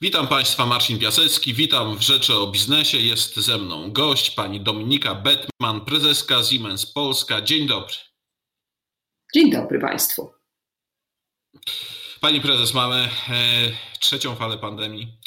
[0.00, 2.98] Witam Państwa, Marcin Piasecki, witam w Rzeczy o Biznesie.
[2.98, 7.42] Jest ze mną gość, pani Dominika Betman, prezeska Siemens Polska.
[7.42, 7.94] Dzień dobry.
[9.34, 10.32] Dzień dobry Państwu.
[12.20, 13.08] Pani prezes, mamy e,
[14.00, 15.18] trzecią falę pandemii.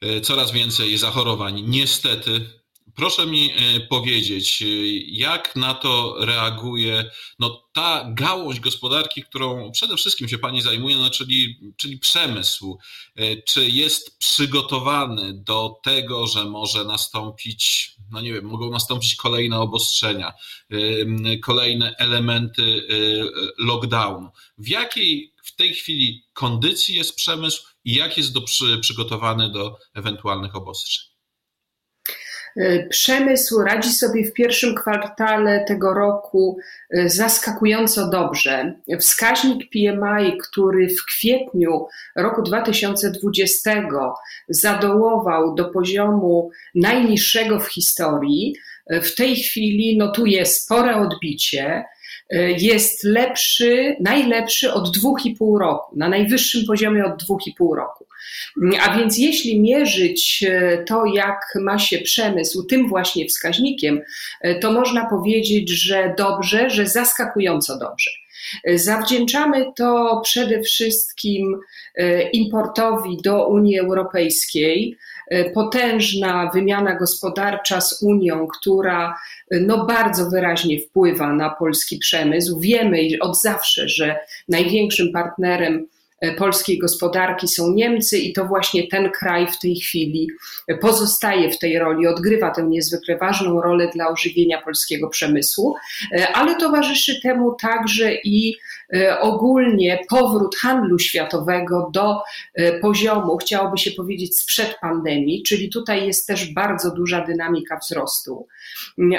[0.00, 2.61] E, coraz więcej zachorowań, niestety.
[2.96, 4.64] Proszę mi e, powiedzieć,
[5.06, 11.10] jak na to reaguje no, ta gałąź gospodarki, którą przede wszystkim się Pani zajmuje, no,
[11.10, 12.78] czyli, czyli przemysł.
[13.46, 20.32] Czy jest przygotowany do tego, że może nastąpić, no nie wiem, mogą nastąpić kolejne obostrzenia,
[21.42, 22.86] kolejne elementy
[23.58, 24.30] lockdownu?
[24.58, 29.78] W jakiej w tej chwili kondycji jest przemysł i jak jest do, przy, przygotowany do
[29.94, 31.11] ewentualnych obostrzeń?
[32.56, 36.58] E, przemysł radzi sobie w pierwszym kwartale tego roku
[36.90, 38.74] e, zaskakująco dobrze.
[39.00, 43.88] Wskaźnik PMI, który w kwietniu roku 2020
[44.48, 48.54] zadołował do poziomu najniższego w historii,
[48.86, 51.84] e, w tej chwili notuje spore odbicie.
[52.32, 57.54] E, jest lepszy, najlepszy od dwóch i pół roku, na najwyższym poziomie od dwóch i
[57.58, 58.06] pół roku.
[58.80, 64.00] A więc jeśli mierzyć e, to, jak ma się przemysł tym właśnie wskaźnikiem,
[64.40, 68.10] e, to można powiedzieć, że dobrze, że zaskakująco dobrze.
[68.74, 71.56] Zawdzięczamy to przede wszystkim
[72.32, 74.96] importowi do Unii Europejskiej,
[75.54, 79.14] potężna wymiana gospodarcza z Unią, która
[79.50, 82.60] e, no bardzo wyraźnie wpływa na polski przemysł.
[82.60, 84.16] Wiemy od zawsze, że
[84.48, 86.01] największym partnerem E,
[86.38, 90.28] polskiej gospodarki są Niemcy i to właśnie ten kraj w tej chwili
[90.80, 95.74] pozostaje w tej roli, odgrywa tę niezwykle ważną rolę dla ożywienia polskiego przemysłu,
[96.12, 98.56] e, ale towarzyszy temu także i
[98.94, 102.18] e, ogólnie powrót handlu światowego do
[102.80, 108.46] poziomu, chciałoby się powiedzieć, sprzed pandemii, czyli tutaj jest też bardzo duża dynamika wzrostu.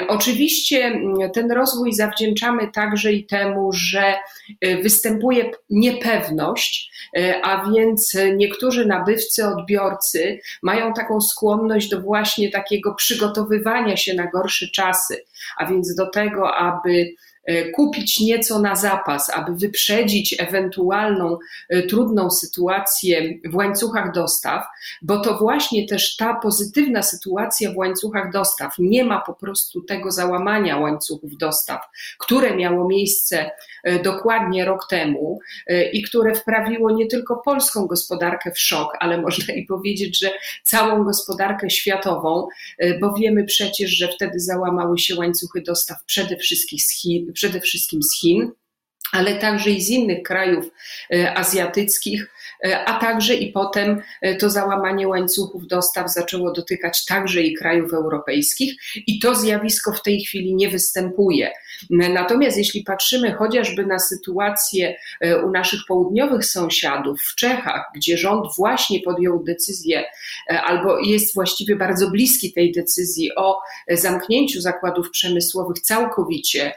[0.08, 1.00] Oczywiście
[1.34, 4.14] ten rozwój zawdzięczamy także i temu, że
[4.82, 6.93] występuje niepewność, E,
[7.42, 14.66] a więc niektórzy nabywcy, odbiorcy mają taką skłonność do właśnie takiego przygotowywania się na gorsze
[14.74, 15.24] czasy,
[15.56, 17.33] a więc do tego, aby E,
[17.74, 21.38] kupić nieco na zapas, aby wyprzedzić ewentualną
[21.68, 24.64] e, trudną sytuację w łańcuchach dostaw,
[25.02, 30.10] bo to właśnie też ta pozytywna sytuacja w łańcuchach dostaw, nie ma po prostu tego
[30.10, 31.80] załamania łańcuchów dostaw,
[32.18, 33.50] które miało miejsce
[33.84, 35.38] e, dokładnie rok temu
[35.92, 40.30] i które wprawiło nie tylko polską gospodarkę w szok, ale można i powiedzieć, że
[40.62, 42.46] całą gospodarkę światową,
[43.00, 48.02] bo wiemy przecież, że wtedy załamały się łańcuchy dostaw przede wszystkim z Chin, przede wszystkim
[48.02, 48.50] z Chin,
[49.12, 50.70] ale także i z innych krajów
[51.12, 52.30] e, azjatyckich,
[52.66, 57.92] e, a także i potem e, to załamanie łańcuchów dostaw zaczęło dotykać także i krajów
[57.92, 58.74] europejskich
[59.06, 61.52] i to zjawisko w tej chwili nie występuje.
[61.90, 64.96] Natomiast jeśli patrzymy chociażby na sytuację
[65.46, 70.04] u naszych południowych sąsiadów w Czechach, gdzie rząd właśnie podjął decyzję
[70.48, 73.58] albo jest właściwie bardzo bliski tej decyzji o
[73.90, 76.72] zamknięciu zakładów przemysłowych całkowicie,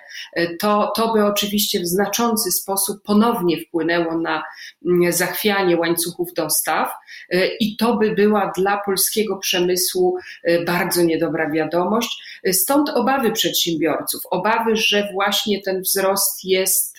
[0.60, 4.44] to, to by oczywiście w znaczący sposób ponownie wpłynęło na
[4.86, 6.92] mm, zachwianie łańcuchów dostaw
[7.30, 12.40] e, i to by była dla polskiego przemysłu e, bardzo niedobra wiadomość.
[12.44, 16.98] E, stąd obawy przedsiębiorców, obawy, że właśnie ten wzrost jest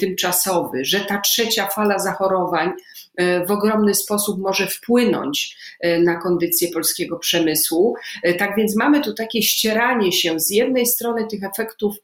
[0.00, 2.72] tymczasowy, że ta trzecia fala zachorowań
[3.46, 5.56] w ogromny sposób może wpłynąć
[6.04, 7.94] na kondycję polskiego przemysłu.
[8.38, 11.96] Tak więc mamy tu takie ścieranie się z jednej strony tych efektów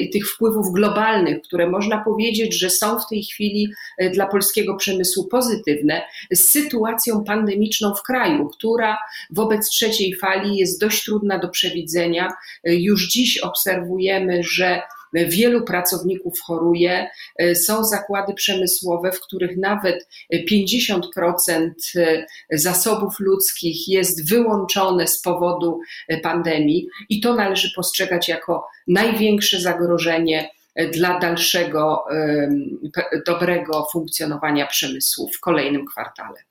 [0.00, 4.26] i tych wpływów globalnych, które można można powiedzieć, że są w tej chwili e, dla
[4.26, 6.02] polskiego przemysłu pozytywne,
[6.32, 8.98] z sytuacją pandemiczną w kraju, która
[9.30, 12.28] wobec trzeciej fali jest dość trudna do przewidzenia.
[12.64, 14.82] E, już dziś obserwujemy, że
[15.12, 17.08] wielu pracowników choruje.
[17.38, 20.08] E, są zakłady przemysłowe, w których nawet
[20.50, 21.70] 50%
[22.52, 25.80] zasobów ludzkich jest wyłączone z powodu
[26.22, 30.50] pandemii, i to należy postrzegać jako największe zagrożenie
[30.92, 32.04] dla dalszego
[33.26, 36.44] dobrego funkcjonowania przemysłu w kolejnym kwartale.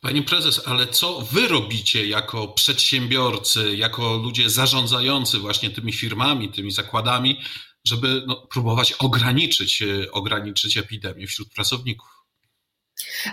[0.00, 6.70] Pani prezes, ale co wy robicie jako przedsiębiorcy, jako ludzie zarządzający właśnie tymi firmami, tymi
[6.70, 7.40] zakładami,
[7.84, 12.08] żeby no, próbować ograniczyć, e, ograniczyć epidemię wśród pracowników?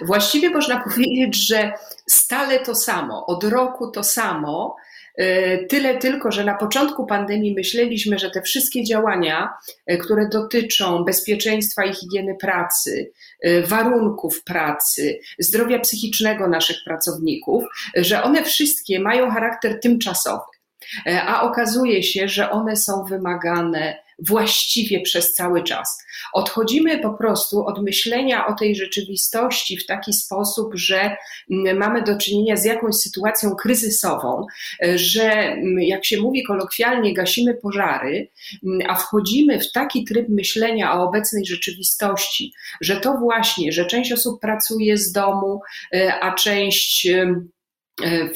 [0.06, 1.74] Właściwie można powiedzieć, że
[2.10, 4.76] stale to samo, od roku to samo.
[5.70, 9.50] Tyle tylko, że na początku pandemii myśleliśmy, że te wszystkie działania,
[10.02, 13.12] które dotyczą bezpieczeństwa i higieny pracy,
[13.66, 17.64] warunków pracy, zdrowia psychicznego naszych pracowników,
[17.96, 20.44] że one wszystkie mają charakter tymczasowy.
[21.06, 26.04] A okazuje się, że one są wymagane właściwie przez cały czas.
[26.34, 31.16] Odchodzimy po prostu od myślenia o tej rzeczywistości w taki sposób, że
[31.52, 34.46] mm, mamy do czynienia z jakąś sytuacją kryzysową,
[34.96, 38.30] że mm, jak się mówi kolokwialnie, gasimy pożary,
[38.64, 44.12] mm, a wchodzimy w taki tryb myślenia o obecnej rzeczywistości, że to właśnie, że część
[44.12, 45.62] osób pracuje z domu,
[45.96, 47.08] e, a część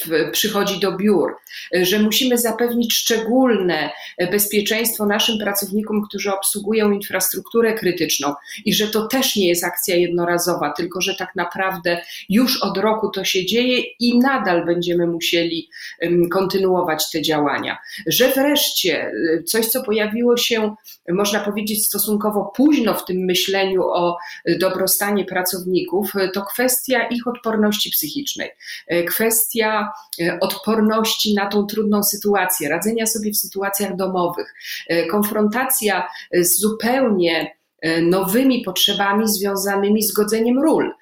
[0.06, 1.36] w, przychodzi do biur,
[1.72, 3.90] że musimy zapewnić szczególne
[4.30, 8.34] bezpieczeństwo naszym pracownikom, którzy obsługują infrastrukturę krytyczną
[8.64, 13.10] i że to też nie jest akcja jednorazowa, tylko że tak naprawdę już od roku
[13.10, 15.70] to się dzieje i nadal będziemy musieli
[16.30, 17.78] kontynuować te działania.
[18.06, 19.12] Że wreszcie
[19.46, 20.74] coś, co pojawiło się,
[21.08, 24.16] można powiedzieć, stosunkowo późno w tym myśleniu o
[24.60, 28.50] dobrostanie pracowników, to kwestia ich odporności psychicznej.
[29.08, 34.54] Kwestia kwestia e, odporności na tą trudną sytuację, radzenia sobie w sytuacjach domowych,
[34.88, 37.57] e, konfrontacja z zupełnie e,
[38.02, 40.92] nowymi potrzebami związanymi z godzeniem ról.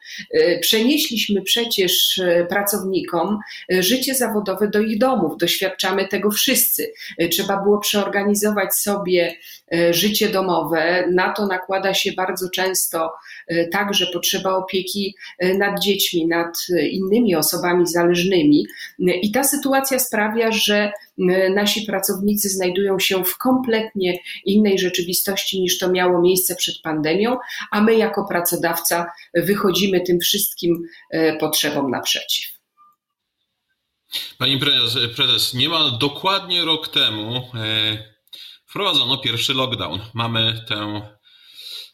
[0.60, 3.38] Przenieśliśmy przecież pracownikom
[3.68, 6.92] życie zawodowe do ich domów, doświadczamy tego wszyscy.
[7.30, 9.36] Trzeba było przeorganizować sobie
[9.72, 11.04] E, życie domowe.
[11.10, 13.12] Na to nakłada się bardzo często
[13.46, 16.56] e, także potrzeba opieki e, nad dziećmi, nad
[16.90, 18.66] innymi osobami zależnymi.
[18.98, 20.92] I ta sytuacja sprawia, że
[21.54, 27.36] nasi pracownicy znajdują się w kompletnie innej rzeczywistości niż to miało miejsce przed pandemią,
[27.70, 30.82] a my jako pracodawca wychodzimy tym wszystkim
[31.40, 32.56] potrzebom naprzeciw.
[34.38, 37.42] Pani prezes, prezes niemal dokładnie rok temu
[38.66, 40.00] wprowadzono pierwszy lockdown.
[40.14, 41.02] Mamy tę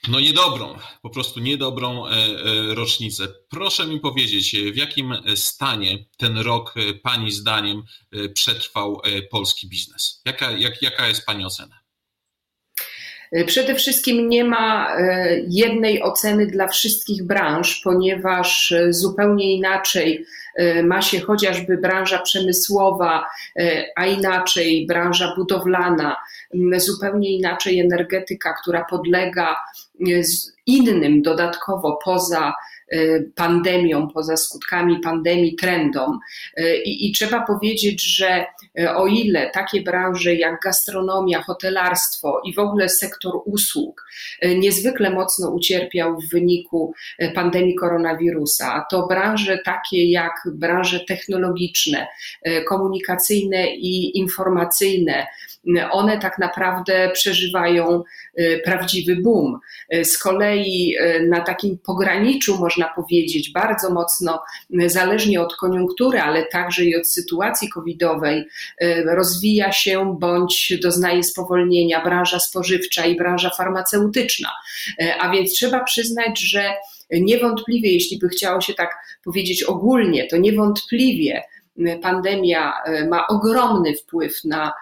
[0.08, 3.28] no niedobrą, po prostu niedobrą e, e, rocznicę.
[3.49, 7.82] Proszę mi powiedzieć, w jakim stanie ten rok e, Pani zdaniem
[8.34, 9.00] przetrwał
[9.31, 10.22] polski biznes?
[10.25, 11.81] Jaka, jak, jaka jest Pani ocena?
[13.46, 14.96] Przede wszystkim nie ma
[15.49, 20.26] jednej oceny dla wszystkich branż, ponieważ zupełnie inaczej
[20.84, 23.26] ma się chociażby branża przemysłowa,
[23.96, 26.17] a inaczej branża budowlana,
[26.76, 29.56] zupełnie inaczej energetyka, która podlega
[30.67, 32.52] innym dodatkowo poza e,
[33.34, 36.18] pandemią, poza skutkami pandemii, trendom.
[36.56, 38.46] E, I, I, trzeba powiedzieć, że
[38.78, 44.04] e, o ile takie branże jak gastronomia, hotelarstwo i w ogóle sektor usług
[44.56, 46.94] niezwykle mocno ucierpiał w wyniku
[47.34, 52.06] pandemii koronawirusa, to branże takie jak branże technologiczne,
[52.68, 55.26] komunikacyjne i informacyjne,
[55.90, 58.02] one tak naprawdę przeżywają
[58.38, 59.58] y, prawdziwy boom.
[59.94, 64.43] Y, z kolei y, na takim pograniczu, można powiedzieć, bardzo mocno,
[64.87, 68.49] zależnie od koniunktury, ale także i od sytuacji covidowej,
[69.05, 74.50] rozwija się bądź doznaje spowolnienia branża spożywcza i branża farmaceutyczna.
[75.20, 76.70] A więc trzeba przyznać, że
[77.11, 78.90] niewątpliwie, jeśli by chciało się tak
[79.25, 81.43] powiedzieć ogólnie, to niewątpliwie
[82.02, 82.73] pandemia
[83.11, 84.73] ma ogromny wpływ na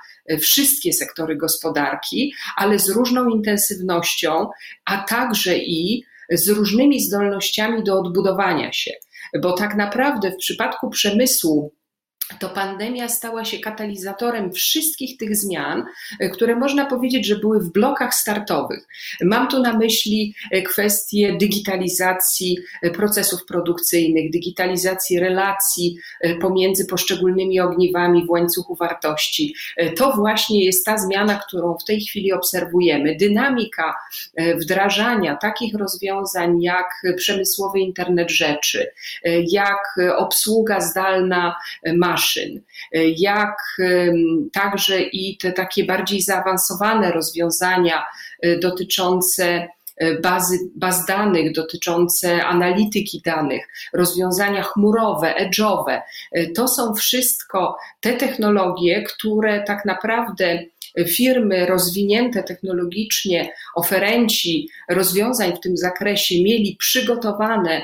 [0.41, 4.49] wszystkie sektory gospodarki, ale z różną intensywnością,
[4.85, 8.91] a także i z różnymi zdolnościami do odbudowania się.
[9.43, 11.75] Bo tak naprawdę w przypadku przemysłu
[12.39, 15.84] to pandemia stała się katalizatorem wszystkich tych zmian,
[16.20, 18.87] e, które można powiedzieć, że były w blokach startowych.
[19.22, 25.96] Mam tu na myśli e, kwestię digitalizacji e, procesów produkcyjnych, digitalizacji relacji
[26.41, 29.55] pomiędzy poszczególnymi ogniwami w łańcuchu wartości.
[29.96, 33.17] To właśnie jest ta zmiana, którą w tej chwili obserwujemy.
[33.17, 33.94] Dynamika
[34.60, 38.91] wdrażania takich rozwiązań jak przemysłowy internet rzeczy,
[39.53, 41.56] jak obsługa zdalna
[41.96, 42.62] maszyn, maszyn,
[43.17, 43.56] jak
[44.53, 48.05] także i te takie bardziej zaawansowane rozwiązania
[48.43, 56.00] e, dotyczące e, bazy, baz danych, dotyczące analityki danych, rozwiązania chmurowe, edge'owe.
[56.32, 60.58] E, to są wszystko te technologie, które tak naprawdę
[61.09, 67.82] firmy rozwinięte technologicznie, oferenci rozwiązań w tym zakresie mieli przygotowane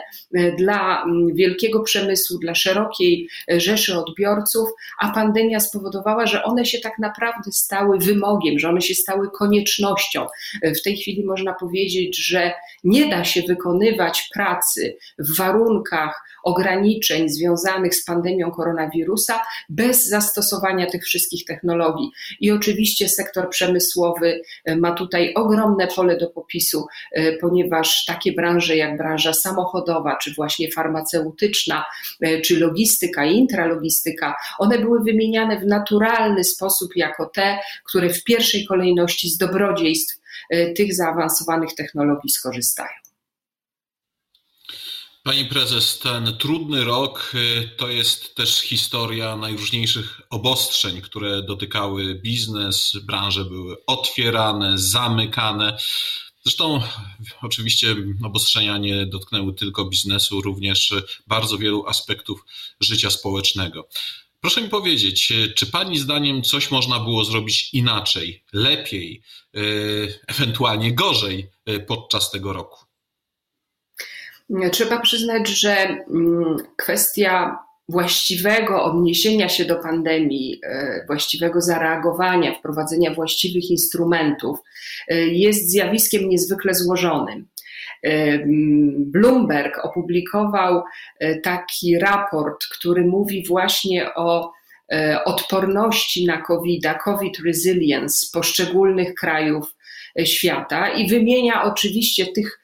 [0.58, 4.68] dla wielkiego przemysłu, dla szerokiej rzeszy odbiorców,
[5.00, 10.26] a pandemia spowodowała, że one się tak naprawdę stały wymogiem, że one się stały koniecznością.
[10.62, 12.52] W tej chwili można powiedzieć, że
[12.84, 21.04] nie da się wykonywać pracy w warunkach ograniczeń związanych z pandemią koronawirusa bez zastosowania tych
[21.04, 22.10] wszystkich technologii.
[22.40, 28.76] I oczywiście sektor przemysłowy e, ma tutaj ogromne pole do popisu, e, ponieważ takie branże
[28.76, 31.84] jak branża samochodowa, czy właśnie farmaceutyczna,
[32.20, 38.66] e, czy logistyka, intralogistyka, one były wymieniane w naturalny sposób jako te, które w pierwszej
[38.66, 40.20] kolejności z dobrodziejstw
[40.76, 43.05] tych zaawansowanych technologii skorzystają.
[45.26, 52.92] Pani prezes, ten trudny rok y, to jest też historia najróżniejszych obostrzeń, które dotykały biznes,
[53.02, 55.78] branże były otwierane, zamykane.
[56.42, 56.82] Zresztą
[57.42, 60.94] oczywiście obostrzenia nie dotknęły tylko biznesu, również
[61.26, 62.44] bardzo wielu aspektów
[62.80, 63.88] życia społecznego.
[64.40, 69.22] Proszę mi powiedzieć, czy Pani zdaniem coś można było zrobić inaczej, lepiej,
[69.56, 72.85] y, ewentualnie gorzej y, podczas tego roku?
[74.72, 83.70] Trzeba przyznać, że mm, kwestia właściwego odniesienia się do pandemii, e, właściwego zareagowania, wprowadzenia właściwych
[83.70, 84.58] instrumentów
[85.08, 87.46] e, jest zjawiskiem niezwykle złożonym.
[88.02, 90.82] E, mm, Bloomberg opublikował
[91.42, 94.52] taki raport, który mówi właśnie o
[95.24, 99.74] odporności na COVID, COVID resilience poszczególnych krajów
[100.24, 102.60] świata i wymienia oczywiście tych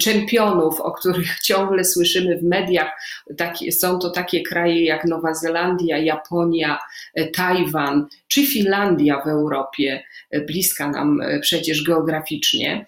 [0.00, 2.90] czempionów, o których ciągle słyszymy w mediach.
[3.70, 6.78] Są to takie kraje jak Nowa Zelandia, Japonia,
[7.18, 10.02] y, Tajwan czy Finlandia w Europie,
[10.34, 12.86] y, bliska nam przecież geograficznie.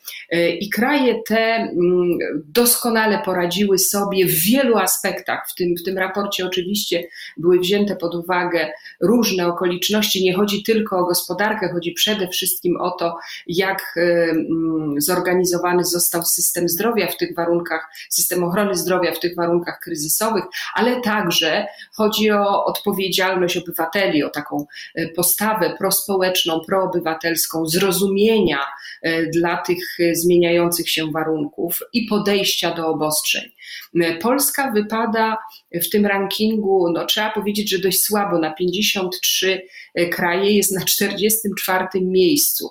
[0.60, 5.48] I kraje te mm, doskonale poradziły sobie w wielu aspektach.
[5.48, 10.24] W tym, w tym raporcie oczywiście były wzięte pod uwagę różne okoliczności.
[10.24, 16.68] Nie chodzi tylko o gospodarkę, chodzi przede wszystkim o to, jak mm, zorganizowany został system
[16.76, 22.64] zdrowia w tych warunkach, system ochrony zdrowia w tych warunkach kryzysowych, ale także chodzi o
[22.64, 28.60] odpowiedzialność obywateli, o taką e, postawę prospołeczną, proobywatelską, zrozumienia
[29.02, 33.50] e, dla tych e, zmieniających się warunków i podejścia do obostrzeń.
[34.20, 35.36] Polska wypada
[35.74, 39.62] w tym rankingu, no trzeba powiedzieć, że dość słabo, na 53
[40.10, 42.70] kraje jest na 44 miejscu.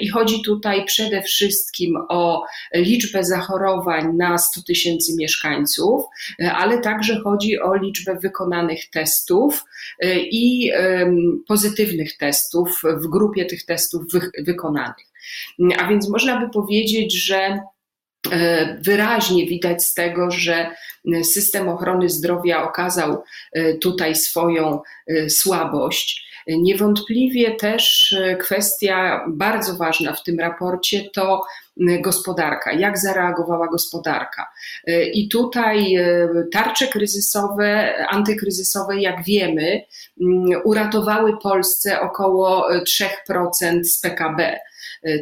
[0.00, 6.04] I chodzi tutaj przede wszystkim o liczbę zachorowań na 100 tysięcy mieszkańców,
[6.52, 9.64] ale także chodzi o liczbę wykonanych testów
[10.16, 10.70] i
[11.48, 14.02] pozytywnych testów w grupie tych testów
[14.38, 15.06] wykonanych.
[15.78, 17.60] A więc można by powiedzieć, że
[18.80, 20.70] wyraźnie widać z tego, że
[21.22, 26.28] system ochrony zdrowia okazał e, tutaj swoją e, słabość.
[26.48, 31.44] Niewątpliwie też kwestia bardzo ważna w tym raporcie to
[32.00, 34.46] gospodarka, jak zareagowała gospodarka.
[35.12, 35.96] I tutaj
[36.52, 39.82] tarcze kryzysowe, antykryzysowe, jak wiemy,
[40.64, 44.58] uratowały Polsce około 3% z PKB.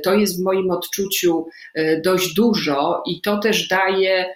[0.05, 4.35] To jest w moim odczuciu e, dość dużo i to też daje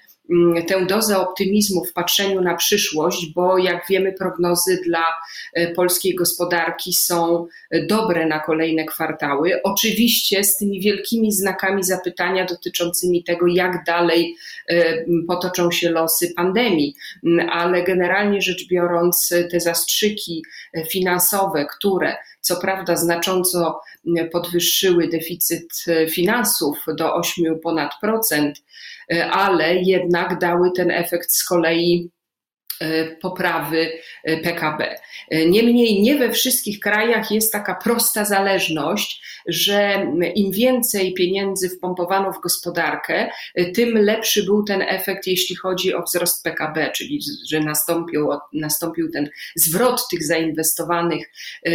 [0.69, 5.05] tę dozę optymizmu w patrzeniu na przyszłość, bo jak wiemy, prognozy dla
[5.55, 7.47] e, polskiej gospodarki są
[7.89, 9.63] dobre na kolejne kwartały.
[9.63, 14.37] Oczywiście z tymi wielkimi znakami zapytania dotyczącymi tego, jak dalej
[15.29, 16.95] potoczą się losy pandemii,
[17.27, 20.43] mm, ale generalnie rzecz biorąc, te zastrzyki
[20.91, 23.81] finansowe, które co prawda znacząco
[24.33, 28.63] podwyższyły deficyt finansów do 8 ponad procent,
[29.31, 32.11] ale jednak dały ten efekt z kolei
[33.21, 33.93] poprawy
[34.25, 34.97] e, PKB.
[35.31, 42.33] E, niemniej nie we wszystkich krajach jest taka prosta zależność, że im więcej pieniędzy wpompowano
[42.33, 43.31] w gospodarkę,
[43.75, 49.29] tym lepszy był ten efekt, jeśli chodzi o wzrost PKB, czyli że nastąpił, nastąpił ten
[49.57, 51.31] zwrot tych zainwestowanych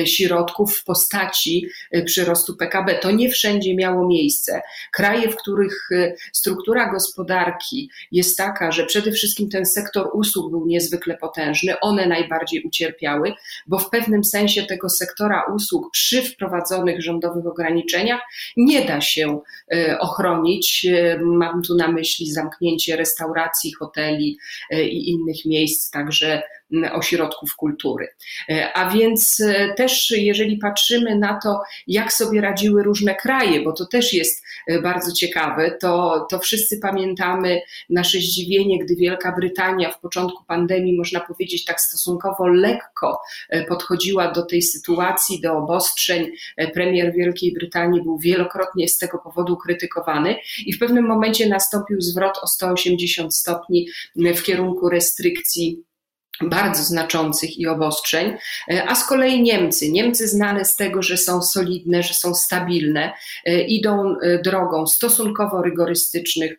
[0.05, 1.67] środków w postaci
[2.05, 2.95] przyrostu PKB.
[2.95, 4.61] To nie wszędzie miało miejsce.
[4.91, 5.89] Kraje, w których
[6.33, 12.05] struktura gospodarki jest taka, że przede wszystkim ten sektor usług był niezwykle niezwykle potężny, one
[12.05, 13.33] najbardziej ucierpiały,
[13.67, 18.21] bo w pewnym sensie tego sektora usług przy wprowadzonych rządowych ograniczeniach
[18.57, 19.39] nie da się
[19.73, 20.85] e, ochronić.
[20.89, 24.37] E, mam tu na myśli zamknięcie restauracji, hoteli
[24.71, 26.43] e, i innych miejsc, także
[26.93, 28.07] ośrodków kultury.
[28.73, 29.43] A więc
[29.77, 34.43] też, jeżeli patrzymy na to, jak sobie radziły różne kraje, bo to też jest
[34.83, 41.19] bardzo ciekawe, to, to wszyscy pamiętamy nasze zdziwienie, gdy Wielka Brytania w początku pandemii, można
[41.19, 43.21] powiedzieć, tak stosunkowo lekko
[43.67, 46.31] podchodziła do tej sytuacji, do obostrzeń.
[46.73, 52.37] Premier Wielkiej Brytanii był wielokrotnie z tego powodu krytykowany i w pewnym momencie nastąpił zwrot
[52.41, 55.83] o 180 stopni w kierunku restrykcji
[56.41, 58.37] bardzo znaczących i obostrzeń,
[58.71, 63.13] e, a z kolei Niemcy, Niemcy znane z tego, że są solidne, że są stabilne,
[63.45, 66.57] e, idą e, drogą stosunkowo rygorystycznych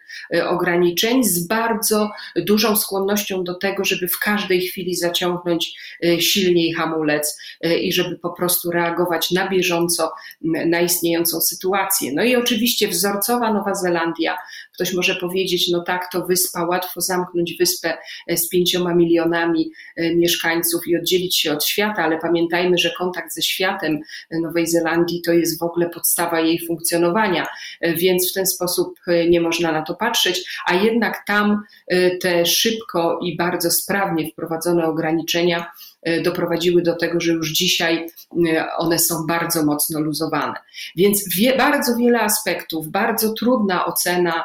[0.48, 5.74] ograniczeń z bardzo dużą skłonnością do tego, żeby w każdej chwili zaciągnąć
[6.20, 7.38] silniej hamulec
[7.80, 12.12] i żeby po prostu reagować na bieżąco na istniejącą sytuację.
[12.14, 14.36] No i oczywiście wzorcowa Nowa Zelandia,
[14.76, 20.88] ktoś może powiedzieć, no tak, to wyspa, łatwo zamknąć wyspę z pięcioma milionami E, mieszkańców
[20.88, 25.60] i oddzielić się od świata, ale pamiętajmy, że kontakt ze światem Nowej Zelandii to jest
[25.60, 27.46] w ogóle podstawa jej funkcjonowania,
[27.80, 31.62] e, więc w ten sposób e, nie można na to patrzeć, a jednak tam
[32.20, 35.66] te szybko i bardzo sprawnie wprowadzone ograniczenia
[36.24, 38.06] doprowadziły do tego, że już dzisiaj
[38.78, 40.54] one są bardzo mocno luzowane.
[40.96, 44.44] Więc wie, bardzo wiele aspektów, bardzo trudna ocena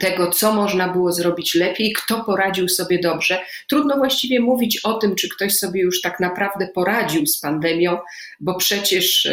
[0.00, 3.40] tego, co można było zrobić lepiej, kto poradził sobie dobrze.
[3.68, 7.98] Trudno właściwie mówić o tym, czy ktoś sobie już tak naprawdę poradził z pandemią,
[8.40, 9.28] bo przecież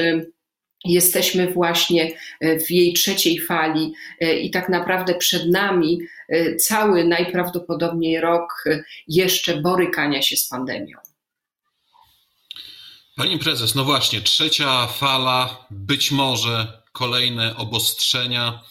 [0.86, 2.12] jesteśmy właśnie
[2.44, 6.00] y, w jej trzeciej fali y, i tak naprawdę przed nami
[6.60, 8.64] cały najprawdopodobniej rok
[9.08, 10.98] jeszcze borykania się z pandemią.
[13.16, 18.64] Pani prezes, no właśnie, trzecia fala, być może kolejne obostrzenia.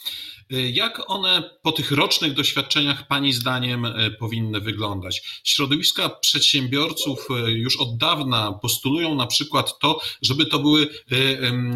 [0.51, 5.41] Jak one po tych rocznych doświadczeniach Pani zdaniem e, powinny wyglądać?
[5.45, 10.87] Środowiska przedsiębiorców e, już od dawna postulują na przykład to, żeby to były e,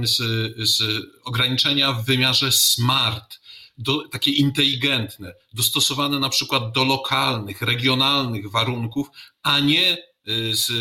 [0.07, 0.17] z,
[0.69, 0.83] z
[1.25, 3.41] ograniczenia w wymiarze smart,
[3.79, 9.07] do, takie inteligentne, dostosowane na przykład do lokalnych, regionalnych warunków,
[9.43, 9.97] a nie
[10.53, 10.73] z,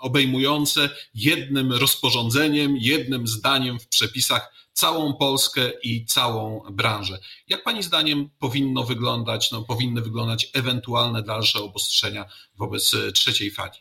[0.00, 7.18] obejmujące jednym rozporządzeniem, jednym zdaniem w przepisach całą Polskę i całą branżę.
[7.48, 12.24] Jak Pani zdaniem powinno wyglądać, no, powinny wyglądać ewentualne dalsze obostrzenia
[12.58, 13.78] wobec e, trzeciej fali?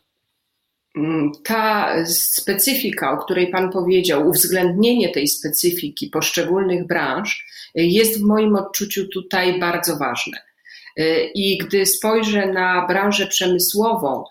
[0.95, 7.45] Mm, ta specyfika, o której Pan powiedział, uwzględnienie tej specyfiki poszczególnych branż
[7.75, 10.52] e, jest w moim odczuciu tutaj bardzo ważne.
[10.97, 14.23] E, I gdy spojrzę na branżę przemysłową,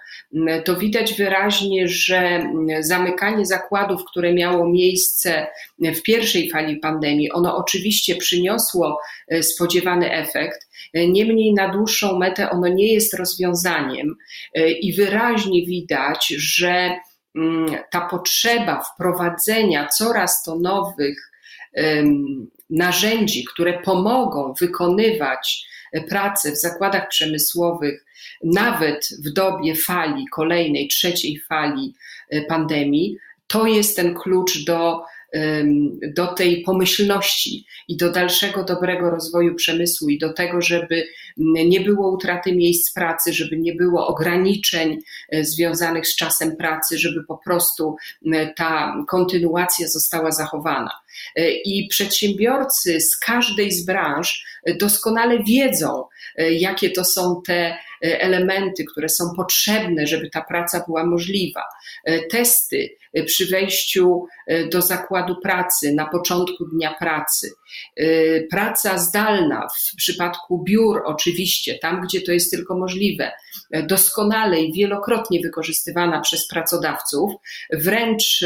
[0.65, 2.47] to widać wyraźnie, że
[2.81, 5.47] zamykanie zakładów, które miało miejsce
[5.79, 8.99] w pierwszej fali pandemii, ono oczywiście przyniosło
[9.43, 14.17] spodziewany efekt, niemniej na dłuższą metę ono nie jest rozwiązaniem
[14.81, 16.91] i wyraźnie widać, że
[17.37, 21.31] mm, ta potrzeba wprowadzenia coraz to nowych
[22.71, 28.05] narzędzi, które pomogą wykonywać pracę w zakładach przemysłowych,
[28.45, 31.95] nawet w dobie fali kolejnej, trzeciej fali
[32.31, 35.03] e, pandemii, to jest ten klucz do
[36.15, 42.13] do tej pomyślności i do dalszego dobrego rozwoju przemysłu i do tego, żeby nie było
[42.13, 44.99] utraty miejsc pracy, żeby nie było ograniczeń
[45.31, 47.97] e, związanych z czasem pracy, żeby po prostu
[48.57, 50.91] ta kontynuacja została zachowana.
[51.37, 54.45] E, I przedsiębiorcy z każdej z branż
[54.81, 56.05] doskonale wiedzą,
[56.37, 61.63] e, jakie to są te elementy, które są potrzebne, żeby ta praca była możliwa.
[62.31, 62.97] Testy
[63.27, 64.27] przy wejściu
[64.71, 67.51] do zakładu pracy, na początku dnia pracy,
[68.51, 73.33] praca zdalna w przypadku biur, oczywiście, tam gdzie to jest tylko możliwe,
[73.83, 77.33] doskonale i wielokrotnie wykorzystywana przez pracodawców,
[77.73, 78.45] wręcz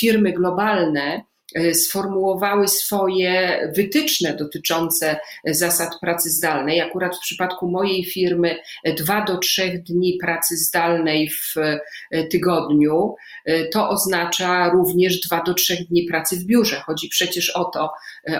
[0.00, 1.29] firmy globalne E,
[1.72, 6.80] sformułowały swoje wytyczne dotyczące zasad pracy zdalnej.
[6.80, 8.56] Akurat w przypadku mojej firmy
[8.96, 15.54] dwa do trzech dni pracy zdalnej w e, tygodniu e, to oznacza również dwa do
[15.54, 16.82] trzech dni pracy w biurze.
[16.86, 17.90] Chodzi przecież o to,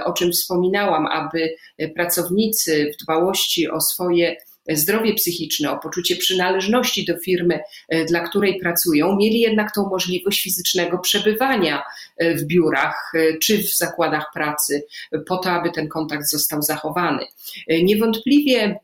[0.04, 1.54] o czym wspominałam, aby
[1.94, 4.36] pracownicy w dbałości o swoje
[4.76, 10.42] zdrowie psychiczne, o poczucie przynależności do firmy, e, dla której pracują, mieli jednak tą możliwość
[10.42, 11.82] fizycznego przebywania
[12.16, 14.86] e, w biurach e, czy w zakładach pracy,
[15.26, 17.26] po to, aby ten kontakt został zachowany.
[17.68, 18.80] Niewątpliwie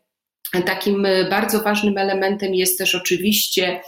[0.67, 3.81] Takim bardzo ważnym elementem jest też oczywiście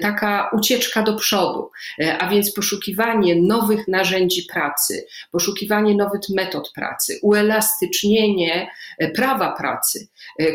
[0.00, 1.70] taka ucieczka do przodu,
[2.18, 8.70] a więc poszukiwanie nowych narzędzi pracy, poszukiwanie nowych metod pracy, uelastycznienie
[9.14, 10.08] prawa pracy,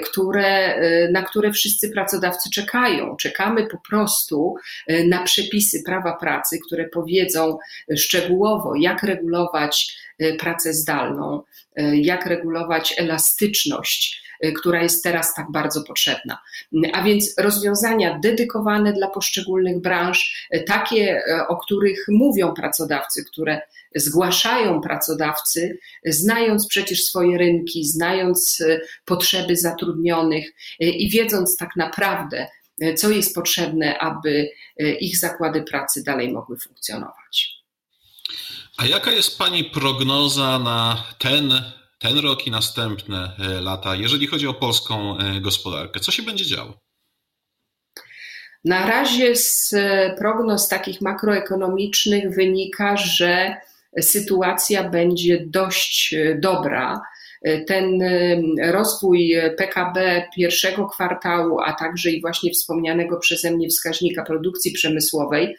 [0.04, 0.80] które,
[1.12, 3.16] na które wszyscy pracodawcy czekają.
[3.16, 4.56] Czekamy po prostu
[5.08, 7.58] na przepisy prawa pracy, które powiedzą
[7.98, 9.98] szczegółowo, jak regulować
[10.40, 11.42] pracę zdalną,
[11.94, 16.42] jak regulować elastyczność która jest teraz tak bardzo potrzebna.
[16.94, 23.62] A więc rozwiązania dedykowane dla poszczególnych branż, y, takie, y, o których mówią pracodawcy, które
[23.96, 28.64] zgłaszają pracodawcy, znając przecież swoje rynki, znając
[29.06, 30.46] potrzeby zatrudnionych
[30.80, 32.48] i wiedząc tak naprawdę,
[32.96, 34.50] co jest potrzebne, aby
[35.00, 37.60] ich zakłady pracy dalej mogły funkcjonować.
[38.78, 41.52] A jaka jest Pani prognoza na ten
[42.00, 46.00] ten rok i następne e, lata, jeżeli chodzi o polską e, gospodarkę?
[46.00, 46.74] Co się będzie działo?
[48.66, 53.56] Na razie z e, prognoz takich makroekonomicznych wynika, że
[54.02, 57.02] sytuacja będzie dość dobra.
[57.68, 58.00] Ten
[58.72, 65.56] rozwój PKB pierwszego kwartału, a także i właśnie wspomnianego przeze mnie wskaźnika produkcji przemysłowej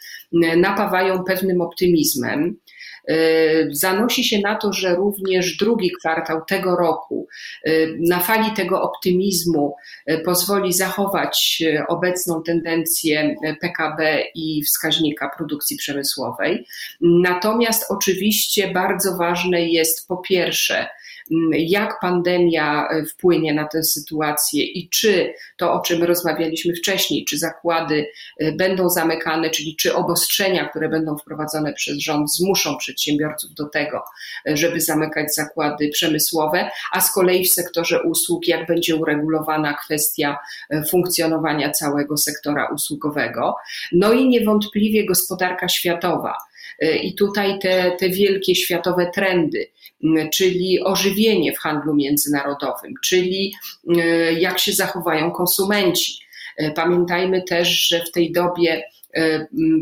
[0.57, 2.57] napawają pewnym optymizmem.
[3.09, 3.15] E,
[3.71, 7.29] zanosi się na to, że również drugi kwartał tego roku
[7.65, 9.75] e, na fali tego optymizmu
[10.07, 16.67] e, pozwoli zachować obecną tendencję PKB i wskaźnika produkcji przemysłowej.
[17.01, 20.87] Natomiast oczywiście bardzo ważne jest po pierwsze,
[21.53, 27.39] jak pandemia e, wpłynie na tę sytuację i czy to, o czym rozmawialiśmy wcześniej, czy
[27.39, 28.07] zakłady
[28.39, 34.03] e, będą zamykane, czyli czy obostrzenia, które będą wprowadzone przez rząd, zmuszą przedsiębiorców do tego,
[34.49, 40.39] e, żeby zamykać zakłady przemysłowe, a z kolei w sektorze usług, jak będzie uregulowana kwestia
[40.91, 43.57] funkcjonowania całego sektora usługowego.
[43.93, 46.35] No i niewątpliwie gospodarka światowa.
[46.81, 49.71] I tutaj te, te wielkie światowe trendy,
[50.33, 53.53] czyli ożywienie w handlu międzynarodowym, czyli
[53.89, 56.13] e, jak się zachowają konsumenci.
[56.57, 59.00] E, pamiętajmy też, że w tej dobie E,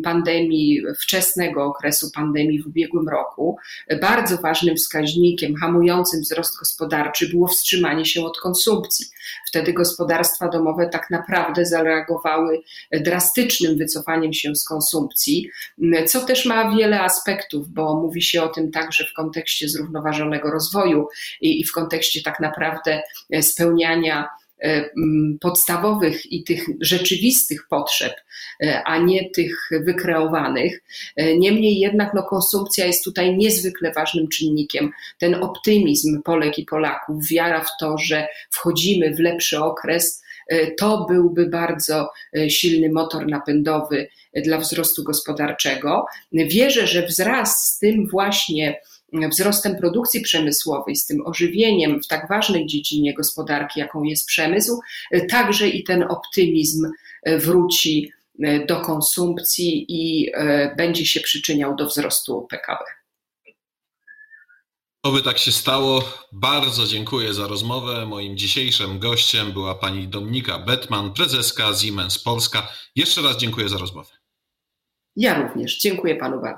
[0.04, 3.56] pandemii, wczesnego okresu pandemii w ubiegłym roku,
[4.00, 9.06] bardzo ważnym wskaźnikiem hamującym wzrost gospodarczy było wstrzymanie się od konsumpcji.
[9.48, 12.62] Wtedy gospodarstwa domowe tak naprawdę zareagowały
[12.92, 15.50] drastycznym wycofaniem się z konsumpcji,
[16.06, 21.08] co też ma wiele aspektów, bo mówi się o tym także w kontekście zrównoważonego rozwoju
[21.40, 23.02] i w kontekście tak naprawdę
[23.40, 24.37] spełniania E,
[25.40, 28.12] podstawowych i tych rzeczywistych potrzeb,
[28.62, 30.82] e, a nie tych wykreowanych.
[31.16, 34.90] E, niemniej jednak no, konsumpcja jest tutaj niezwykle ważnym czynnikiem.
[35.18, 40.22] Ten optymizm Polek i Polaków, wiara w to, że wchodzimy w lepszy okres,
[40.78, 42.10] to byłby bardzo
[42.48, 46.06] silny motor napędowy dla wzrostu gospodarczego.
[46.32, 48.80] Wierzę, że wzrast z tym właśnie
[49.30, 54.80] wzrostem produkcji przemysłowej, z tym ożywieniem w tak ważnej dziedzinie gospodarki, jaką jest przemysł,
[55.30, 56.90] także i ten optymizm
[57.26, 58.12] wróci
[58.68, 60.32] do konsumpcji i
[60.76, 62.84] będzie się przyczyniał do wzrostu PKB.
[65.02, 66.02] Oby tak się stało.
[66.32, 68.06] Bardzo dziękuję za rozmowę.
[68.06, 72.72] Moim dzisiejszym gościem była pani Dominika Betman, prezeska Siemens Polska.
[72.96, 74.10] Jeszcze raz dziękuję za rozmowę.
[75.16, 75.78] Ja również.
[75.78, 76.57] Dziękuję panu bardzo.